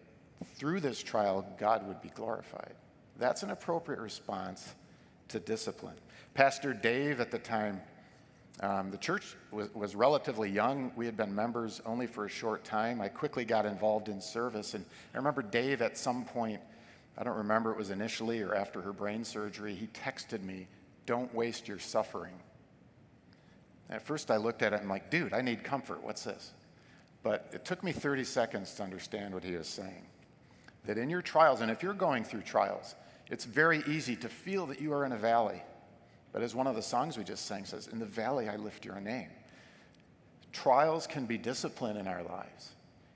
[0.56, 2.74] through this trial, God would be glorified.
[3.18, 4.74] That's an appropriate response
[5.28, 5.96] to discipline.
[6.34, 7.80] Pastor Dave at the time,
[8.60, 10.92] um, the church was, was, relatively young.
[10.94, 13.00] We had been members only for a short time.
[13.00, 14.74] I quickly got involved in service.
[14.74, 16.60] And I remember Dave at some point,
[17.18, 20.66] I don't remember it was initially or after her brain surgery, he texted me,
[21.06, 22.34] Don't waste your suffering.
[23.90, 26.02] At first, I looked at it and I'm like, Dude, I need comfort.
[26.02, 26.52] What's this?
[27.22, 30.06] But it took me 30 seconds to understand what he was saying.
[30.86, 32.94] That in your trials, and if you're going through trials,
[33.30, 35.62] it's very easy to feel that you are in a valley.
[36.32, 38.84] But as one of the songs we just sang says, In the valley I lift
[38.84, 39.28] your name.
[40.52, 42.70] Trials can be discipline in our lives.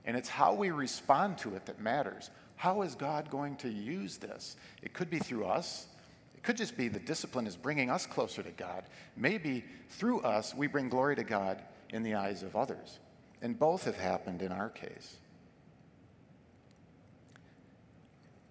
[0.05, 2.29] And it's how we respond to it that matters.
[2.55, 4.55] How is God going to use this?
[4.81, 5.87] It could be through us.
[6.35, 8.83] It could just be the discipline is bringing us closer to God.
[9.17, 12.99] Maybe through us, we bring glory to God in the eyes of others.
[13.41, 15.17] And both have happened in our case.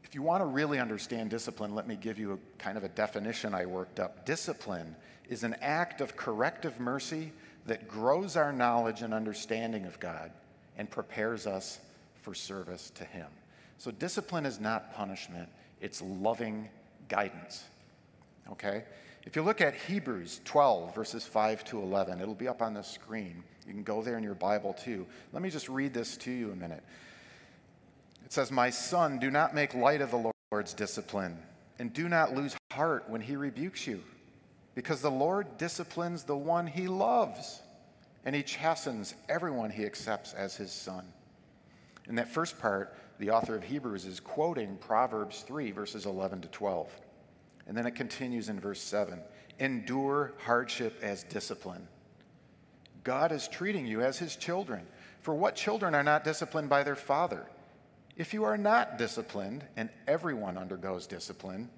[0.04, 2.88] If you want to really understand discipline, let me give you a kind of a
[2.88, 4.24] definition I worked up.
[4.24, 4.94] Discipline
[5.28, 7.32] is an act of corrective mercy
[7.66, 10.30] that grows our knowledge and understanding of God
[10.76, 11.80] and prepares us
[12.22, 13.26] for service to Him.
[13.78, 15.48] So, discipline is not punishment,
[15.80, 16.68] it's loving
[17.08, 17.64] guidance.
[18.52, 18.84] Okay?
[19.24, 22.82] If you look at Hebrews 12, verses 5 to 11, it'll be up on the
[22.82, 23.42] screen.
[23.66, 25.06] You can go there in your Bible too.
[25.32, 26.82] Let me just read this to you a minute.
[28.24, 31.38] It says, My son, do not make light of the Lord's discipline,
[31.78, 34.02] and do not lose heart when he rebukes you,
[34.74, 37.62] because the Lord disciplines the one he loves,
[38.26, 41.04] and he chastens everyone he accepts as his son.
[42.08, 46.48] In that first part, the author of Hebrews is quoting Proverbs 3, verses 11 to
[46.48, 46.90] 12.
[47.66, 49.18] And then it continues in verse 7
[49.58, 51.88] Endure hardship as discipline.
[53.02, 54.86] God is treating you as his children.
[55.22, 57.46] For what children are not disciplined by their father?
[58.14, 61.70] If you are not disciplined, and everyone undergoes discipline,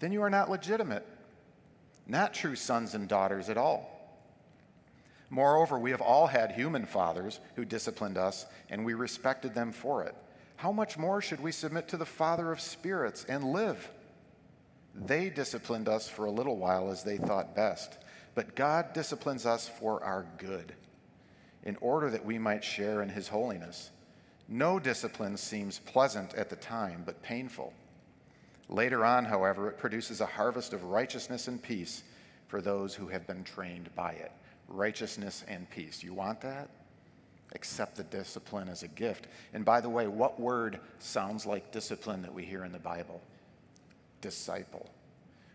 [0.00, 1.06] then you are not legitimate,
[2.08, 4.18] not true sons and daughters at all.
[5.30, 10.02] Moreover, we have all had human fathers who disciplined us, and we respected them for
[10.02, 10.16] it.
[10.56, 13.90] How much more should we submit to the Father of spirits and live?
[14.94, 17.98] They disciplined us for a little while as they thought best,
[18.34, 20.72] but God disciplines us for our good,
[21.64, 23.90] in order that we might share in his holiness.
[24.48, 27.72] No discipline seems pleasant at the time, but painful.
[28.68, 32.02] Later on, however, it produces a harvest of righteousness and peace
[32.46, 34.32] for those who have been trained by it.
[34.68, 36.02] Righteousness and peace.
[36.02, 36.68] You want that?
[37.54, 39.28] Accept the discipline as a gift.
[39.52, 43.20] And by the way, what word sounds like discipline that we hear in the Bible?
[44.20, 44.90] Disciple.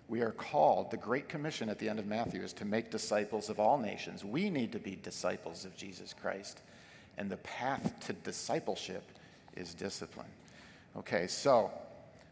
[0.08, 3.50] We are called, the Great Commission at the end of Matthew is to make disciples
[3.50, 4.26] of all nations.
[4.26, 6.62] We need to be disciples of Jesus Christ.
[7.18, 9.04] And the path to discipleship
[9.56, 10.26] is discipline.
[10.98, 11.72] Okay, so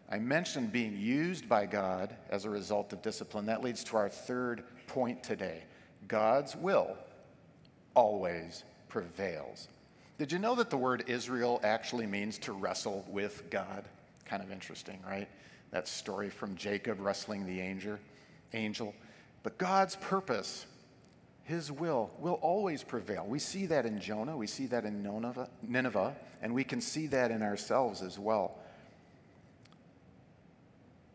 [0.10, 3.46] I mentioned being used by God as a result of discipline.
[3.46, 5.64] That leads to our third point today
[6.08, 6.98] God's will
[7.94, 9.68] always prevails.
[10.18, 13.86] Did you know that the word Israel actually means to wrestle with God?
[14.26, 15.28] Kind of interesting, right?
[15.72, 17.98] That story from Jacob wrestling the angel.
[18.54, 18.94] Angel.
[19.44, 20.66] But God's purpose
[21.48, 23.26] his will will always prevail.
[23.26, 27.32] We see that in Jonah, we see that in Nineveh, and we can see that
[27.32, 28.58] in ourselves as well.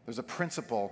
[0.07, 0.91] There's a principle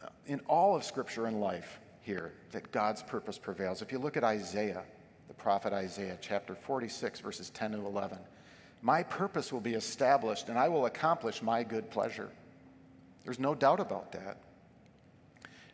[0.00, 3.82] uh, in all of Scripture and life here that God's purpose prevails.
[3.82, 4.84] If you look at Isaiah,
[5.28, 8.18] the prophet Isaiah, chapter 46, verses 10 to 11,
[8.82, 12.30] my purpose will be established and I will accomplish my good pleasure.
[13.24, 14.38] There's no doubt about that.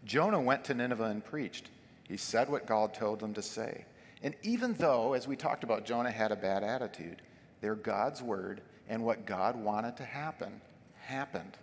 [0.04, 1.68] Jonah went to Nineveh and preached.
[2.08, 3.84] He said what God told him to say.
[4.22, 7.22] And even though, as we talked about, Jonah had a bad attitude,
[7.60, 10.60] their God's word and what God wanted to happen
[11.00, 11.56] happened.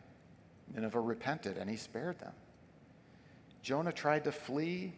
[0.74, 2.34] Nineveh repented and he spared them.
[3.62, 4.94] Jonah tried to flee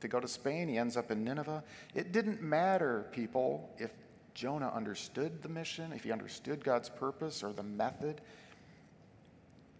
[0.00, 0.68] to go to Spain.
[0.68, 1.62] He ends up in Nineveh.
[1.94, 3.90] It didn't matter, people, if
[4.34, 8.20] Jonah understood the mission, if he understood God's purpose or the method.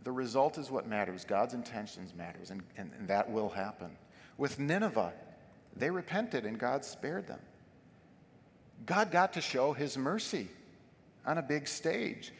[0.04, 1.24] The result is what matters.
[1.24, 3.90] God's intentions matters, and, and, and that will happen.
[4.38, 5.12] With Nineveh,
[5.76, 7.40] they repented and God spared them.
[8.86, 10.48] God got to show his mercy
[11.26, 12.32] on a big stage.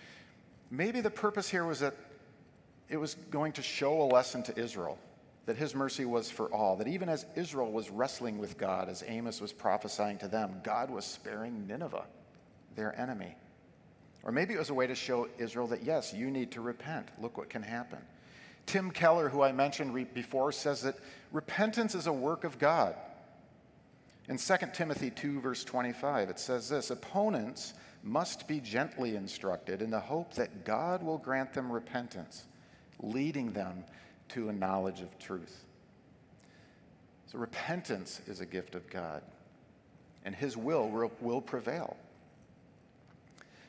[0.71, 1.95] Maybe the purpose here was that
[2.89, 4.99] it was going to show a lesson to Israel
[5.47, 9.03] that his mercy was for all, that even as Israel was wrestling with God, as
[9.07, 12.05] Amos was prophesying to them, God was sparing Nineveh,
[12.77, 13.35] their enemy.
[14.23, 17.09] Or maybe it was a way to show Israel that, yes, you need to repent.
[17.21, 17.99] Look what can happen.
[18.67, 20.97] Tim Keller, who I mentioned before, says that
[21.33, 22.95] repentance is a work of God.
[24.29, 29.91] In 2 Timothy 2, verse 25, it says this Opponents must be gently instructed in
[29.91, 32.45] the hope that God will grant them repentance,
[33.01, 33.85] leading them
[34.31, 35.65] to a knowledge of truth.
[37.27, 39.23] So, repentance is a gift of God,
[40.25, 41.97] and His will will prevail.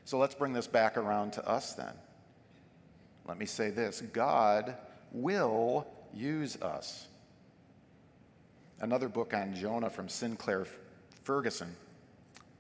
[0.06, 1.93] So, let's bring this back around to us then.
[3.28, 4.76] Let me say this God
[5.12, 7.08] will use us.
[8.80, 10.65] Another book on Jonah from Sinclair
[11.24, 11.76] Ferguson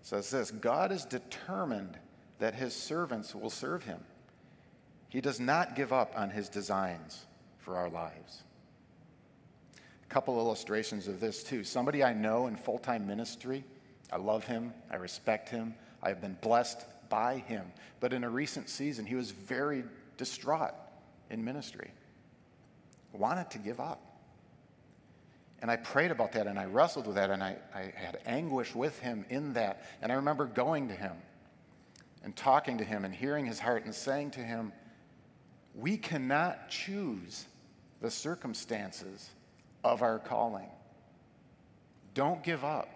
[0.03, 1.97] says this God is determined
[2.39, 3.99] that his servants will serve him.
[5.09, 7.25] He does not give up on his designs
[7.61, 8.43] for our lives.
[10.03, 11.63] A couple illustrations of this, too.
[11.63, 13.63] Somebody I know in full time ministry,
[14.11, 17.71] I love him, I respect him, I have been blessed by him.
[17.99, 19.83] But in a recent season, he was very
[20.17, 20.73] distraught
[21.29, 21.91] in ministry,
[23.13, 24.01] wanted to give up.
[25.61, 28.73] And I prayed about that and I wrestled with that and I, I had anguish
[28.73, 29.85] with him in that.
[30.01, 31.13] And I remember going to him
[32.23, 34.73] and talking to him and hearing his heart and saying to him,
[35.75, 37.45] We cannot choose
[38.01, 39.29] the circumstances
[39.83, 40.69] of our calling.
[42.13, 42.89] Don't give up.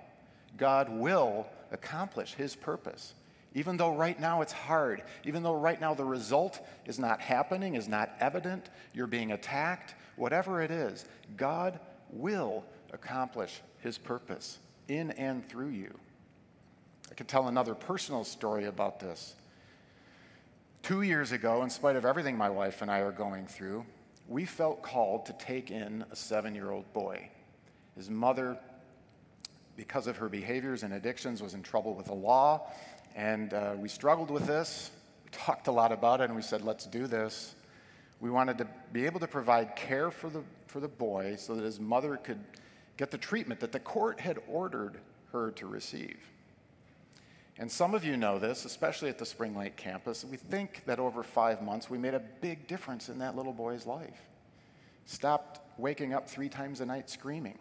[0.58, 3.14] God will accomplish his purpose.
[3.54, 7.76] Even though right now it's hard, even though right now the result is not happening,
[7.76, 11.06] is not evident, you're being attacked, whatever it is,
[11.38, 14.60] God will accomplish his purpose
[14.90, 15.94] in and through you.
[17.10, 19.36] I could tell another personal story about this.
[20.86, 23.84] Two years ago, in spite of everything my wife and I are going through,
[24.28, 27.28] we felt called to take in a seven year old boy.
[27.96, 28.56] His mother,
[29.76, 32.70] because of her behaviors and addictions, was in trouble with the law
[33.16, 34.92] and uh, we struggled with this.
[35.24, 37.56] We talked a lot about it, and we said, let's do this.
[38.20, 41.64] We wanted to be able to provide care for the, for the boy so that
[41.64, 42.44] his mother could
[42.96, 45.00] get the treatment that the court had ordered
[45.32, 46.20] her to receive.
[47.58, 50.26] And some of you know this, especially at the Spring Lake campus.
[50.26, 53.86] We think that over five months we made a big difference in that little boy's
[53.86, 54.22] life.
[55.06, 57.58] Stopped waking up three times a night screaming.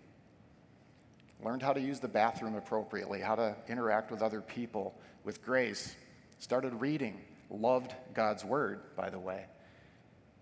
[1.44, 5.94] Learned how to use the bathroom appropriately, how to interact with other people, with grace,
[6.38, 9.44] started reading, loved God's word, by the way,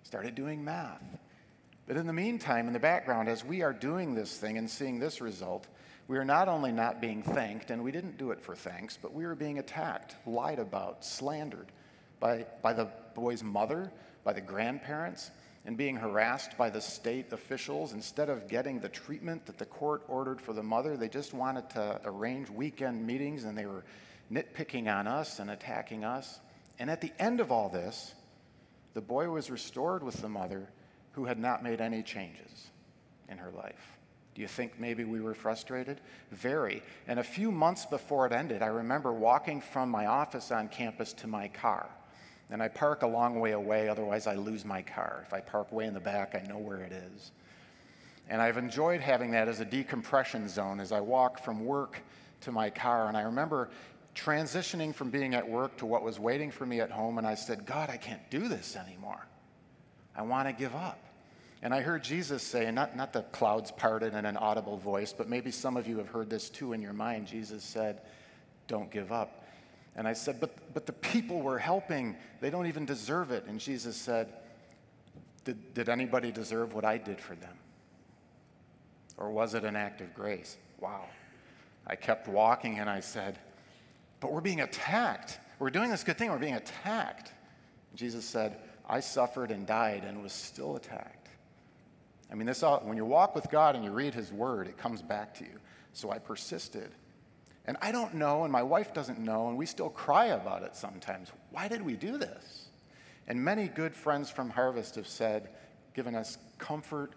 [0.03, 1.03] started doing math.
[1.87, 4.99] But in the meantime, in the background, as we are doing this thing and seeing
[4.99, 5.67] this result,
[6.09, 9.15] we are not only not being thanked, and we didn't do it for thanks, but
[9.15, 11.71] we were being attacked, lied about, slandered
[12.21, 13.91] by, by the boy's mother,
[14.25, 15.31] by the grandparents,
[15.65, 17.93] and being harassed by the state officials.
[17.93, 21.69] Instead of getting the treatment that the court ordered for the mother, they just wanted
[21.71, 23.85] to arrange weekend meetings and they were
[24.33, 26.41] nitpicking on us and attacking us.
[26.79, 28.15] And at the end of all this,
[28.95, 30.69] the boy was restored with the mother
[31.13, 32.71] who had not made any changes
[33.29, 33.99] in her life.
[34.35, 36.01] Do you think maybe we were frustrated?
[36.31, 36.83] Very.
[37.07, 41.13] And a few months before it ended, I remember walking from my office on campus
[41.15, 41.87] to my car.
[42.51, 45.25] And I park a long way away, otherwise, I lose my car.
[45.27, 47.33] If I park way in the back, I know where it is.
[48.29, 51.99] And I've enjoyed having that as a decompression zone as I walk from work
[52.43, 53.09] to my car.
[53.09, 53.71] And I remember
[54.15, 57.35] transitioning from being at work to what was waiting for me at home, and I
[57.35, 59.27] said, God, I can't do this anymore.
[60.15, 60.99] I want to give up.
[61.63, 65.13] And I heard Jesus say, and not, not the clouds parted in an audible voice,
[65.17, 67.27] but maybe some of you have heard this too in your mind.
[67.27, 68.01] Jesus said,
[68.67, 69.45] Don't give up.
[69.95, 73.45] And I said, But, but the people we're helping, they don't even deserve it.
[73.47, 74.33] And Jesus said,
[75.45, 77.55] did, did anybody deserve what I did for them?
[79.17, 80.57] Or was it an act of grace?
[80.81, 81.05] Wow.
[81.87, 83.39] I kept walking and I said,
[84.21, 85.39] But we're being attacked.
[85.59, 87.33] We're doing this good thing, we're being attacked.
[87.95, 88.59] Jesus said,
[88.89, 91.22] I suffered and died and was still attacked.
[92.33, 94.79] I mean, this all, when you walk with God and you read His Word, it
[94.79, 95.59] comes back to you.
[95.93, 96.91] So I persisted.
[97.67, 100.75] And I don't know, and my wife doesn't know, and we still cry about it
[100.75, 101.31] sometimes.
[101.51, 102.69] Why did we do this?
[103.29, 105.51] And many good friends from Harvest have said,
[105.95, 107.13] given us comfort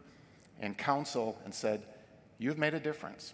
[0.60, 1.84] and counsel, and said,
[2.38, 3.34] You've made a difference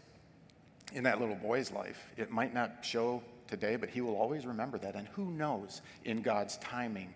[0.93, 2.11] in that little boy's life.
[2.15, 4.95] It might not show today, but he will always remember that.
[4.95, 7.11] And who knows in God's timing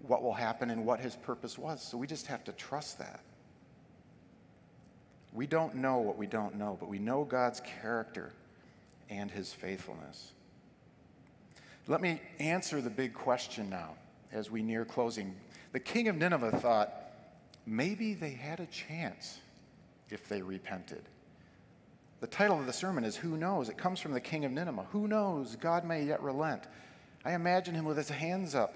[0.00, 1.80] what will happen and what his purpose was.
[1.80, 3.20] So we just have to trust that.
[5.38, 8.32] We don't know what we don't know, but we know God's character
[9.08, 10.32] and his faithfulness.
[11.86, 13.90] Let me answer the big question now
[14.32, 15.36] as we near closing.
[15.70, 16.92] The king of Nineveh thought
[17.66, 19.38] maybe they had a chance
[20.10, 21.04] if they repented.
[22.20, 23.68] The title of the sermon is Who Knows?
[23.68, 24.86] It comes from the king of Nineveh.
[24.90, 25.54] Who knows?
[25.54, 26.64] God may yet relent.
[27.24, 28.74] I imagine him with his hands up.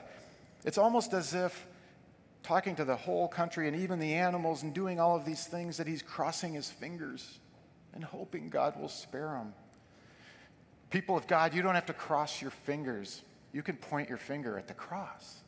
[0.65, 1.67] It's almost as if
[2.43, 5.77] talking to the whole country and even the animals and doing all of these things
[5.77, 7.39] that he's crossing his fingers
[7.95, 9.53] and hoping God will spare him.
[10.91, 13.23] People of God, you don't have to cross your fingers.
[13.53, 15.41] You can point your finger at the cross.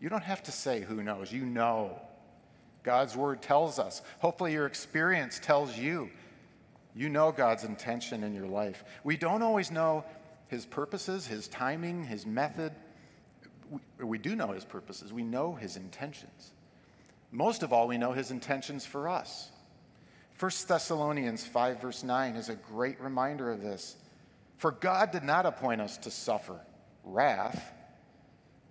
[0.00, 1.32] You don't have to say, who knows?
[1.32, 2.00] You know.
[2.82, 4.02] God's word tells us.
[4.20, 6.10] Hopefully, your experience tells you.
[6.94, 8.84] You know God's intention in your life.
[9.04, 10.04] We don't always know
[10.48, 12.72] his purposes, his timing, his method
[13.70, 16.52] we, we do know his purposes, we know his intentions.
[17.32, 19.50] Most of all, we know his intentions for us.
[20.38, 23.96] 1 Thessalonians 5, verse 9 is a great reminder of this.
[24.56, 26.60] For God did not appoint us to suffer
[27.04, 27.72] wrath,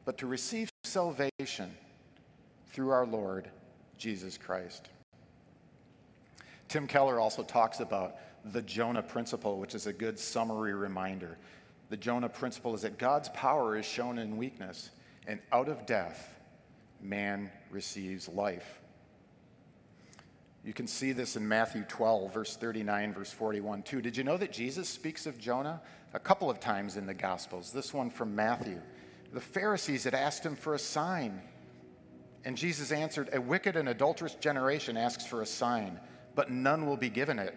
[0.04, 1.72] but to receive salvation
[2.72, 3.50] through our Lord
[3.97, 4.89] Jesus Christ.
[6.68, 11.38] Tim Keller also talks about the Jonah principle, which is a good summary reminder
[11.90, 14.92] the Jonah principle is that God's power is shown in weakness,
[15.28, 16.36] and out of death,
[17.02, 18.80] man receives life.
[20.64, 24.02] You can see this in Matthew 12, verse 39, verse 41, too.
[24.02, 25.82] Did you know that Jesus speaks of Jonah
[26.14, 27.72] a couple of times in the Gospels?
[27.72, 28.80] This one from Matthew.
[29.32, 31.42] The Pharisees had asked him for a sign,
[32.46, 36.00] and Jesus answered, A wicked and adulterous generation asks for a sign,
[36.36, 37.56] but none will be given it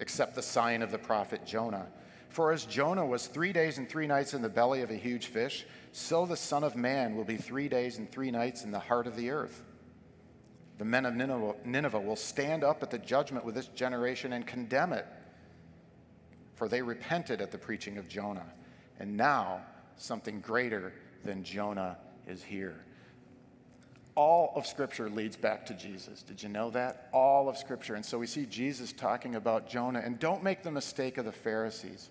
[0.00, 1.86] except the sign of the prophet Jonah.
[2.34, 5.26] For as Jonah was three days and three nights in the belly of a huge
[5.26, 8.78] fish, so the Son of Man will be three days and three nights in the
[8.80, 9.62] heart of the earth.
[10.78, 14.92] The men of Nineveh, will stand up at the judgment with this generation and condemn
[14.92, 15.06] it,
[16.56, 18.52] for they repented at the preaching of Jonah.
[18.98, 19.60] And now
[19.96, 22.84] something greater than Jonah is here.
[24.16, 26.24] All of Scripture leads back to Jesus.
[26.24, 27.10] Did you know that?
[27.12, 27.94] All of Scripture.
[27.94, 30.02] And so we see Jesus talking about Jonah.
[30.04, 32.10] And don't make the mistake of the Pharisees.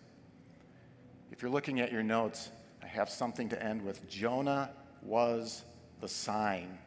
[1.34, 2.51] If you're looking at your notes,
[2.84, 4.07] I have something to end with.
[4.07, 4.69] Jonah
[5.01, 5.63] was
[5.99, 6.77] the sign,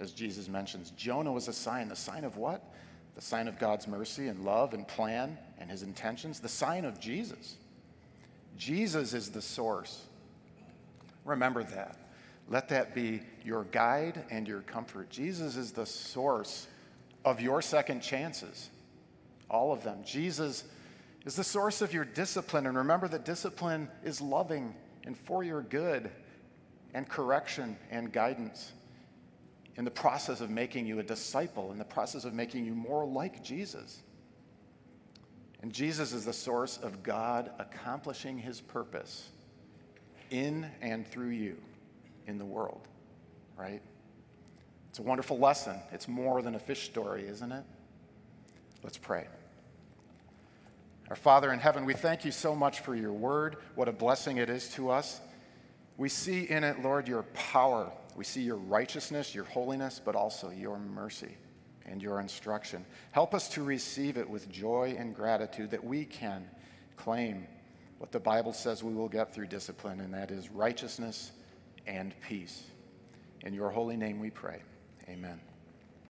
[0.00, 0.90] as Jesus mentions.
[0.90, 1.88] Jonah was a sign.
[1.88, 2.74] The sign of what?
[3.14, 6.40] The sign of God's mercy and love and plan and his intentions.
[6.40, 7.54] The sign of Jesus.
[8.58, 10.02] Jesus is the source.
[11.24, 11.96] Remember that.
[12.48, 15.08] Let that be your guide and your comfort.
[15.08, 16.66] Jesus is the source
[17.24, 18.70] of your second chances,
[19.48, 20.00] all of them.
[20.04, 20.64] Jesus
[21.24, 22.66] is the source of your discipline.
[22.66, 26.10] And remember that discipline is loving and for your good
[26.92, 28.72] and correction and guidance
[29.76, 33.04] in the process of making you a disciple, in the process of making you more
[33.04, 34.02] like Jesus.
[35.62, 39.30] And Jesus is the source of God accomplishing his purpose
[40.30, 41.56] in and through you
[42.26, 42.86] in the world,
[43.56, 43.82] right?
[44.90, 45.76] It's a wonderful lesson.
[45.90, 47.64] It's more than a fish story, isn't it?
[48.82, 49.26] Let's pray.
[51.10, 53.56] Our Father in heaven, we thank you so much for your word.
[53.74, 55.20] What a blessing it is to us.
[55.96, 57.92] We see in it, Lord, your power.
[58.16, 61.36] We see your righteousness, your holiness, but also your mercy
[61.86, 62.84] and your instruction.
[63.12, 66.48] Help us to receive it with joy and gratitude that we can
[66.96, 67.46] claim
[67.98, 71.32] what the Bible says we will get through discipline, and that is righteousness
[71.86, 72.64] and peace.
[73.42, 74.62] In your holy name we pray.
[75.08, 75.40] Amen.